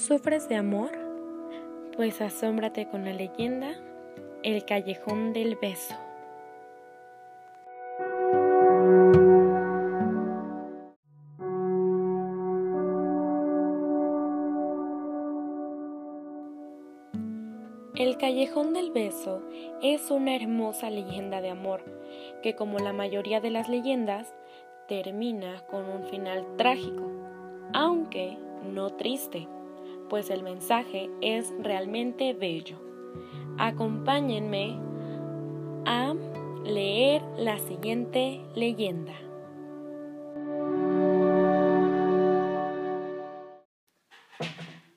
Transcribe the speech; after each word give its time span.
¿Sufres 0.00 0.48
de 0.48 0.56
amor? 0.56 0.92
Pues 1.94 2.22
asómbrate 2.22 2.88
con 2.88 3.04
la 3.04 3.12
leyenda 3.12 3.74
El 4.42 4.64
callejón 4.64 5.34
del 5.34 5.56
beso. 5.56 5.94
El 17.94 18.16
callejón 18.16 18.72
del 18.72 18.92
beso 18.92 19.42
es 19.82 20.10
una 20.10 20.34
hermosa 20.34 20.88
leyenda 20.88 21.42
de 21.42 21.50
amor 21.50 21.84
que 22.42 22.56
como 22.56 22.78
la 22.78 22.94
mayoría 22.94 23.42
de 23.42 23.50
las 23.50 23.68
leyendas 23.68 24.34
termina 24.88 25.60
con 25.66 25.84
un 25.84 26.04
final 26.04 26.56
trágico, 26.56 27.06
aunque 27.74 28.38
no 28.64 28.88
triste 28.96 29.46
pues 30.10 30.28
el 30.28 30.42
mensaje 30.42 31.08
es 31.22 31.54
realmente 31.60 32.34
bello. 32.34 32.76
Acompáñenme 33.58 34.76
a 35.86 36.14
leer 36.64 37.22
la 37.38 37.58
siguiente 37.58 38.40
leyenda. 38.56 39.14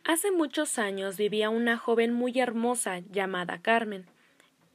Hace 0.03 0.31
muchos 0.31 0.79
años 0.79 1.15
vivía 1.17 1.49
una 1.49 1.77
joven 1.77 2.11
muy 2.11 2.39
hermosa 2.39 2.99
llamada 3.11 3.61
Carmen. 3.61 4.07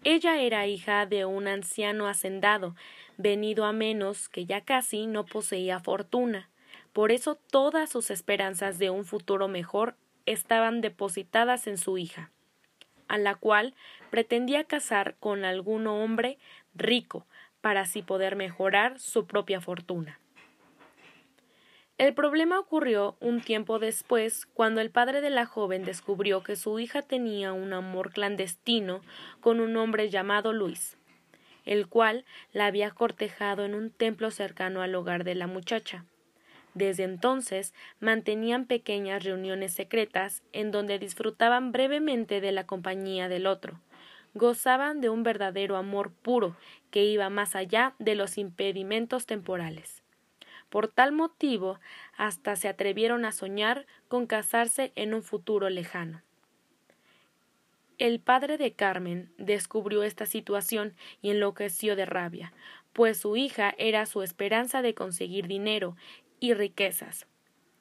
Ella 0.04 0.40
era 0.40 0.66
hija 0.68 1.04
de 1.06 1.24
un 1.24 1.48
anciano 1.48 2.06
hacendado, 2.06 2.76
venido 3.16 3.64
a 3.64 3.72
menos 3.72 4.28
que 4.28 4.46
ya 4.46 4.60
casi 4.60 5.06
no 5.06 5.26
poseía 5.26 5.80
fortuna. 5.80 6.48
Por 6.92 7.10
eso 7.10 7.34
todas 7.34 7.90
sus 7.90 8.10
esperanzas 8.10 8.78
de 8.78 8.90
un 8.90 9.04
futuro 9.04 9.48
mejor 9.48 9.96
estaban 10.32 10.80
depositadas 10.80 11.66
en 11.66 11.78
su 11.78 11.98
hija, 11.98 12.30
a 13.08 13.18
la 13.18 13.34
cual 13.34 13.74
pretendía 14.10 14.64
casar 14.64 15.16
con 15.18 15.44
algún 15.44 15.86
hombre 15.86 16.38
rico 16.74 17.26
para 17.60 17.80
así 17.80 18.02
poder 18.02 18.36
mejorar 18.36 19.00
su 19.00 19.26
propia 19.26 19.60
fortuna. 19.60 20.20
El 21.96 22.14
problema 22.14 22.60
ocurrió 22.60 23.16
un 23.18 23.40
tiempo 23.40 23.80
después, 23.80 24.46
cuando 24.46 24.80
el 24.80 24.90
padre 24.90 25.20
de 25.20 25.30
la 25.30 25.46
joven 25.46 25.84
descubrió 25.84 26.44
que 26.44 26.54
su 26.54 26.78
hija 26.78 27.02
tenía 27.02 27.52
un 27.52 27.72
amor 27.72 28.12
clandestino 28.12 29.00
con 29.40 29.58
un 29.58 29.76
hombre 29.76 30.08
llamado 30.08 30.52
Luis, 30.52 30.96
el 31.64 31.88
cual 31.88 32.24
la 32.52 32.66
había 32.66 32.92
cortejado 32.92 33.64
en 33.64 33.74
un 33.74 33.90
templo 33.90 34.30
cercano 34.30 34.80
al 34.80 34.94
hogar 34.94 35.24
de 35.24 35.34
la 35.34 35.48
muchacha. 35.48 36.04
Desde 36.78 37.02
entonces 37.02 37.74
mantenían 37.98 38.64
pequeñas 38.64 39.24
reuniones 39.24 39.74
secretas 39.74 40.44
en 40.52 40.70
donde 40.70 41.00
disfrutaban 41.00 41.72
brevemente 41.72 42.40
de 42.40 42.52
la 42.52 42.66
compañía 42.66 43.28
del 43.28 43.48
otro. 43.48 43.80
Gozaban 44.34 45.00
de 45.00 45.08
un 45.08 45.24
verdadero 45.24 45.74
amor 45.74 46.12
puro 46.12 46.56
que 46.92 47.04
iba 47.04 47.30
más 47.30 47.56
allá 47.56 47.94
de 47.98 48.14
los 48.14 48.38
impedimentos 48.38 49.26
temporales. 49.26 50.04
Por 50.68 50.86
tal 50.86 51.10
motivo, 51.10 51.80
hasta 52.16 52.54
se 52.54 52.68
atrevieron 52.68 53.24
a 53.24 53.32
soñar 53.32 53.84
con 54.06 54.28
casarse 54.28 54.92
en 54.94 55.14
un 55.14 55.24
futuro 55.24 55.70
lejano. 55.70 56.22
El 57.98 58.20
padre 58.20 58.56
de 58.56 58.72
Carmen 58.74 59.32
descubrió 59.36 60.04
esta 60.04 60.26
situación 60.26 60.94
y 61.22 61.30
enloqueció 61.30 61.96
de 61.96 62.06
rabia, 62.06 62.52
pues 62.92 63.18
su 63.18 63.34
hija 63.36 63.74
era 63.78 64.06
su 64.06 64.22
esperanza 64.22 64.82
de 64.82 64.94
conseguir 64.94 65.48
dinero 65.48 65.96
y 66.40 66.54
riquezas. 66.54 67.26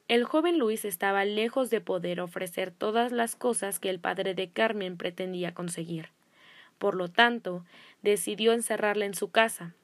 El 0.08 0.24
joven 0.24 0.58
Luis 0.58 0.84
estaba 0.84 1.24
lejos 1.24 1.68
de 1.68 1.80
poder 1.80 2.20
ofrecer 2.20 2.70
todas 2.70 3.12
las 3.12 3.36
cosas 3.36 3.78
que 3.78 3.90
el 3.90 4.00
padre 4.00 4.34
de 4.34 4.50
Carmen 4.50 4.96
pretendía 4.96 5.52
conseguir. 5.52 6.08
Por 6.78 6.94
lo 6.94 7.08
tanto, 7.08 7.64
decidió 8.02 8.52
encerrarla 8.52 9.04
en 9.04 9.14
su 9.14 9.30
casa. 9.30 9.74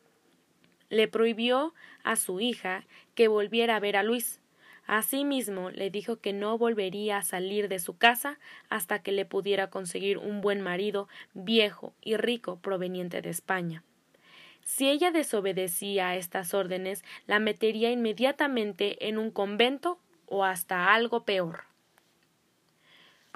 Le 0.88 1.08
prohibió 1.08 1.74
a 2.04 2.16
su 2.16 2.40
hija 2.40 2.86
que 3.14 3.28
volviera 3.28 3.76
a 3.76 3.80
ver 3.80 3.96
a 3.96 4.02
Luis. 4.02 4.40
Asimismo, 4.86 5.70
le 5.70 5.90
dijo 5.90 6.16
que 6.16 6.32
no 6.32 6.56
volvería 6.56 7.18
a 7.18 7.22
salir 7.22 7.68
de 7.68 7.78
su 7.78 7.96
casa 7.96 8.38
hasta 8.68 9.02
que 9.02 9.12
le 9.12 9.24
pudiera 9.24 9.70
conseguir 9.70 10.18
un 10.18 10.40
buen 10.40 10.60
marido 10.60 11.08
viejo 11.32 11.94
y 12.00 12.16
rico 12.16 12.58
proveniente 12.60 13.20
de 13.22 13.30
España. 13.30 13.82
Si 14.64 14.88
ella 14.88 15.10
desobedecía 15.10 16.08
a 16.08 16.16
estas 16.16 16.54
órdenes, 16.54 17.04
la 17.26 17.38
metería 17.38 17.90
inmediatamente 17.90 19.08
en 19.08 19.18
un 19.18 19.30
convento 19.30 19.98
o 20.26 20.44
hasta 20.44 20.94
algo 20.94 21.24
peor. 21.24 21.64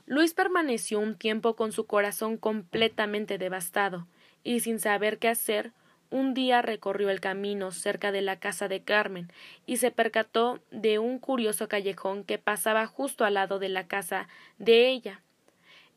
Luis 0.06 0.32
permaneció 0.32 1.00
un 1.00 1.16
tiempo 1.16 1.54
con 1.54 1.70
su 1.70 1.86
corazón 1.86 2.38
completamente 2.38 3.36
devastado, 3.36 4.06
y 4.42 4.60
sin 4.60 4.80
saber 4.80 5.18
qué 5.18 5.28
hacer, 5.28 5.72
un 6.10 6.32
día 6.32 6.62
recorrió 6.62 7.10
el 7.10 7.20
camino 7.20 7.70
cerca 7.70 8.12
de 8.12 8.22
la 8.22 8.40
casa 8.40 8.68
de 8.68 8.82
Carmen 8.82 9.30
y 9.66 9.76
se 9.76 9.90
percató 9.90 10.60
de 10.70 10.98
un 10.98 11.18
curioso 11.18 11.68
callejón 11.68 12.24
que 12.24 12.38
pasaba 12.38 12.86
justo 12.86 13.26
al 13.26 13.34
lado 13.34 13.58
de 13.58 13.68
la 13.68 13.86
casa 13.86 14.28
de 14.56 14.88
ella. 14.88 15.20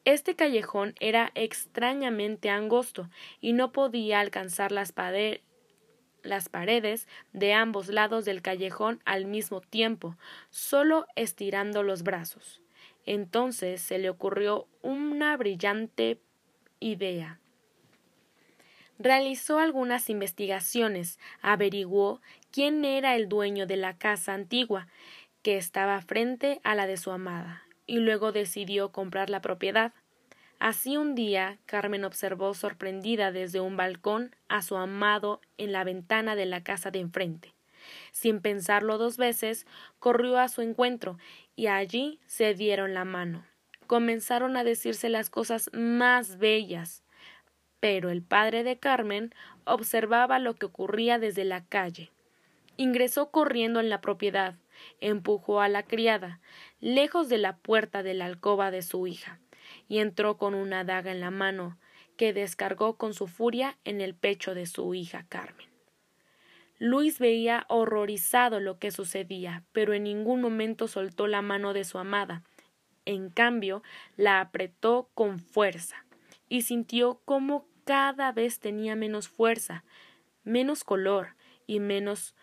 Este 0.03 0.35
callejón 0.35 0.95
era 0.99 1.31
extrañamente 1.35 2.49
angosto 2.49 3.09
y 3.39 3.53
no 3.53 3.71
podía 3.71 4.19
alcanzar 4.19 4.71
las, 4.71 4.95
las, 6.23 6.49
paredes 6.49 7.07
de 7.33 7.53
ambos 7.53 7.87
lados 7.87 8.25
del 8.25 8.41
callejón 8.41 8.99
al 9.05 9.25
mismo 9.25 9.61
tiempo, 9.61 10.17
solo 10.49 11.05
estirando 11.15 11.83
los 11.83 12.01
brazos. 12.01 12.61
Entonces 13.05 13.81
se 13.81 13.99
le 13.99 14.09
ocurrió 14.09 14.67
una 14.81 15.37
brillante 15.37 16.19
idea. 16.79 17.39
Realizó 18.97 19.59
algunas 19.59 20.09
investigaciones, 20.09 21.19
averiguó 21.41 22.21
quién 22.51 22.85
era 22.85 23.15
el 23.15 23.29
dueño 23.29 23.67
de 23.67 23.77
la 23.77 23.97
casa 23.97 24.33
antigua, 24.33 24.87
que 25.43 25.57
estaba 25.57 26.01
frente 26.01 26.59
a 26.63 26.75
la 26.75 26.85
de 26.85 26.97
su 26.97 27.11
amada, 27.11 27.63
y 27.87 27.97
luego 27.97 28.31
decidió 28.31 28.91
comprar 28.91 29.29
la 29.29 29.41
propiedad. 29.41 29.93
Así 30.59 30.95
un 30.97 31.15
día 31.15 31.57
Carmen 31.65 32.05
observó 32.05 32.53
sorprendida 32.53 33.31
desde 33.31 33.59
un 33.59 33.77
balcón 33.77 34.35
a 34.47 34.61
su 34.61 34.77
amado 34.77 35.41
en 35.57 35.71
la 35.71 35.83
ventana 35.83 36.35
de 36.35 36.45
la 36.45 36.63
casa 36.63 36.91
de 36.91 36.99
enfrente. 36.99 37.53
Sin 38.11 38.41
pensarlo 38.41 38.97
dos 38.97 39.17
veces, 39.17 39.65
corrió 39.99 40.37
a 40.37 40.49
su 40.49 40.61
encuentro 40.61 41.17
y 41.55 41.67
allí 41.67 42.19
se 42.27 42.53
dieron 42.53 42.93
la 42.93 43.05
mano. 43.05 43.43
Comenzaron 43.87 44.55
a 44.55 44.63
decirse 44.63 45.09
las 45.09 45.29
cosas 45.29 45.69
más 45.73 46.37
bellas. 46.37 47.03
Pero 47.79 48.09
el 48.09 48.21
padre 48.21 48.63
de 48.63 48.77
Carmen 48.77 49.33
observaba 49.65 50.39
lo 50.39 50.53
que 50.53 50.67
ocurría 50.67 51.17
desde 51.17 51.43
la 51.43 51.65
calle. 51.65 52.11
Ingresó 52.77 53.31
corriendo 53.31 53.79
en 53.79 53.89
la 53.89 53.99
propiedad, 53.99 54.55
empujó 54.99 55.61
a 55.61 55.69
la 55.69 55.83
criada, 55.83 56.39
lejos 56.79 57.29
de 57.29 57.37
la 57.37 57.57
puerta 57.57 58.03
de 58.03 58.13
la 58.13 58.25
alcoba 58.25 58.71
de 58.71 58.81
su 58.81 59.07
hija, 59.07 59.39
y 59.87 59.99
entró 59.99 60.37
con 60.37 60.53
una 60.53 60.83
daga 60.83 61.11
en 61.11 61.19
la 61.19 61.31
mano, 61.31 61.77
que 62.17 62.33
descargó 62.33 62.97
con 62.97 63.13
su 63.13 63.27
furia 63.27 63.77
en 63.83 64.01
el 64.01 64.13
pecho 64.15 64.53
de 64.53 64.65
su 64.65 64.93
hija 64.93 65.25
Carmen. 65.29 65.67
Luis 66.77 67.19
veía 67.19 67.65
horrorizado 67.67 68.59
lo 68.59 68.79
que 68.79 68.91
sucedía, 68.91 69.63
pero 69.71 69.93
en 69.93 70.03
ningún 70.03 70.41
momento 70.41 70.87
soltó 70.87 71.27
la 71.27 71.41
mano 71.41 71.73
de 71.73 71.83
su 71.83 71.99
amada. 71.99 72.43
En 73.05 73.29
cambio, 73.29 73.83
la 74.17 74.41
apretó 74.41 75.09
con 75.13 75.39
fuerza, 75.39 76.05
y 76.49 76.63
sintió 76.63 77.21
cómo 77.25 77.67
cada 77.85 78.31
vez 78.31 78.59
tenía 78.59 78.95
menos 78.95 79.27
fuerza, 79.27 79.83
menos 80.43 80.83
color 80.83 81.35
y 81.67 81.79
menos 81.79 82.35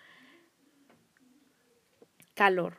calor. 2.39 2.79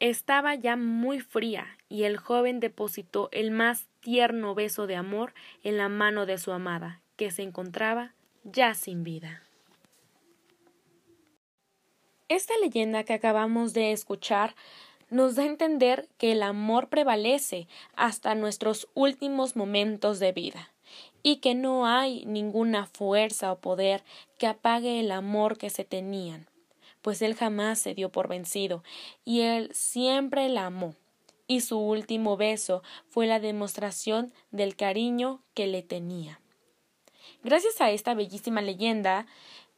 Estaba 0.00 0.54
ya 0.54 0.76
muy 0.76 1.20
fría 1.20 1.78
y 1.88 2.02
el 2.02 2.18
joven 2.18 2.60
depositó 2.60 3.30
el 3.32 3.50
más 3.50 3.86
tierno 4.00 4.54
beso 4.54 4.86
de 4.86 4.96
amor 4.96 5.32
en 5.62 5.78
la 5.78 5.88
mano 5.88 6.26
de 6.26 6.36
su 6.36 6.52
amada, 6.52 7.00
que 7.16 7.30
se 7.30 7.42
encontraba 7.42 8.12
ya 8.44 8.74
sin 8.74 9.02
vida. 9.02 9.42
Esta 12.28 12.52
leyenda 12.62 13.04
que 13.04 13.14
acabamos 13.14 13.72
de 13.72 13.92
escuchar 13.92 14.54
nos 15.08 15.36
da 15.36 15.44
a 15.44 15.46
entender 15.46 16.06
que 16.18 16.32
el 16.32 16.42
amor 16.42 16.90
prevalece 16.90 17.68
hasta 17.94 18.34
nuestros 18.34 18.88
últimos 18.92 19.56
momentos 19.56 20.18
de 20.18 20.32
vida 20.32 20.70
y 21.22 21.36
que 21.36 21.54
no 21.54 21.86
hay 21.86 22.26
ninguna 22.26 22.84
fuerza 22.84 23.52
o 23.52 23.58
poder 23.58 24.04
que 24.36 24.46
apague 24.46 25.00
el 25.00 25.12
amor 25.12 25.56
que 25.56 25.70
se 25.70 25.84
tenían 25.84 26.46
pues 27.06 27.22
él 27.22 27.36
jamás 27.36 27.78
se 27.78 27.94
dio 27.94 28.10
por 28.10 28.26
vencido, 28.26 28.82
y 29.24 29.42
él 29.42 29.70
siempre 29.72 30.48
la 30.48 30.66
amó, 30.66 30.96
y 31.46 31.60
su 31.60 31.78
último 31.78 32.36
beso 32.36 32.82
fue 33.08 33.28
la 33.28 33.38
demostración 33.38 34.32
del 34.50 34.74
cariño 34.74 35.40
que 35.54 35.68
le 35.68 35.84
tenía. 35.84 36.40
Gracias 37.44 37.80
a 37.80 37.92
esta 37.92 38.14
bellísima 38.14 38.60
leyenda, 38.60 39.28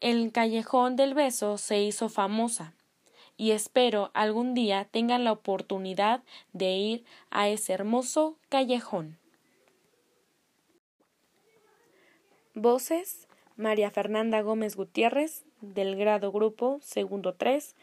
el 0.00 0.32
callejón 0.32 0.96
del 0.96 1.12
beso 1.12 1.58
se 1.58 1.82
hizo 1.82 2.08
famosa, 2.08 2.72
y 3.36 3.50
espero 3.50 4.10
algún 4.14 4.54
día 4.54 4.86
tengan 4.90 5.24
la 5.24 5.32
oportunidad 5.32 6.22
de 6.54 6.76
ir 6.78 7.04
a 7.28 7.50
ese 7.50 7.74
hermoso 7.74 8.38
callejón. 8.48 9.18
Voces 12.54 13.28
María 13.54 13.90
Fernanda 13.90 14.40
Gómez 14.40 14.76
Gutiérrez, 14.76 15.44
del 15.60 15.96
grado 15.96 16.30
grupo 16.32 16.78
segundo 16.82 17.34
3, 17.34 17.74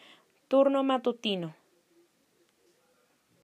turno 0.48 0.84
matutino. 0.84 1.56